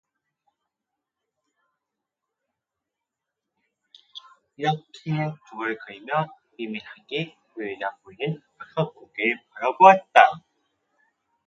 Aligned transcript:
이렇게 4.55 5.35
중얼거리며 5.47 6.27
희미하게 6.57 7.37
올려다보이는 7.55 8.41
박석고개를 8.57 9.39
바라보았다. 9.51 10.41